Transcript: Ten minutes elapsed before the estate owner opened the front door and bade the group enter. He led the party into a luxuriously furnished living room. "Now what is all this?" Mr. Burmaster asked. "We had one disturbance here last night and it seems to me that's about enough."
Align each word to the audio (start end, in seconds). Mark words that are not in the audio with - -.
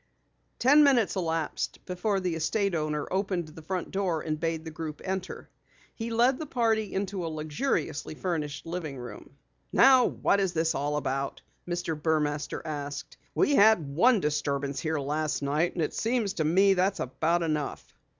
Ten 0.57 0.83
minutes 0.83 1.15
elapsed 1.15 1.77
before 1.85 2.19
the 2.19 2.33
estate 2.33 2.73
owner 2.73 3.05
opened 3.11 3.49
the 3.49 3.61
front 3.61 3.91
door 3.91 4.21
and 4.21 4.39
bade 4.39 4.65
the 4.65 4.71
group 4.71 4.99
enter. 5.05 5.47
He 5.93 6.09
led 6.09 6.39
the 6.39 6.47
party 6.47 6.91
into 6.91 7.23
a 7.23 7.27
luxuriously 7.29 8.15
furnished 8.15 8.65
living 8.65 8.97
room. 8.97 9.29
"Now 9.71 10.05
what 10.05 10.39
is 10.39 10.55
all 10.73 10.99
this?" 10.99 11.29
Mr. 11.67 12.01
Burmaster 12.01 12.63
asked. 12.65 13.17
"We 13.35 13.53
had 13.53 13.93
one 13.95 14.19
disturbance 14.21 14.79
here 14.79 14.97
last 14.99 15.43
night 15.43 15.73
and 15.73 15.83
it 15.83 15.93
seems 15.93 16.33
to 16.33 16.43
me 16.43 16.73
that's 16.73 16.99
about 16.99 17.43
enough." 17.43 17.93